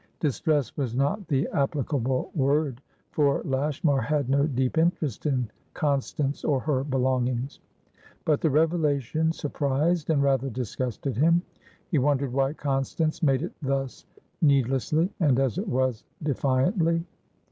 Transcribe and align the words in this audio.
Distress 0.19 0.75
was 0.75 0.95
not 0.95 1.27
the 1.27 1.47
applicable 1.53 2.31
word, 2.33 2.81
for 3.11 3.43
Lashmar 3.43 4.01
had 4.01 4.29
no 4.31 4.47
deep 4.47 4.79
interest 4.79 5.27
in 5.27 5.47
Constance 5.75 6.43
or 6.43 6.59
her 6.59 6.83
belongings. 6.83 7.59
But 8.25 8.41
the 8.41 8.49
revelation 8.49 9.31
surprised 9.31 10.09
and 10.09 10.23
rather 10.23 10.49
disgusted 10.49 11.15
him. 11.17 11.43
He 11.91 11.99
wondered 11.99 12.33
why 12.33 12.53
Constance 12.53 13.21
made 13.21 13.43
it 13.43 13.53
thus 13.61 14.07
needlessly, 14.41 15.11
and, 15.19 15.37
as 15.39 15.59
it 15.59 15.67
was, 15.67 16.03
defiantly. 16.23 17.05